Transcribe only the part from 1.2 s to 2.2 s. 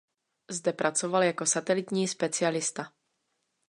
jako satelitní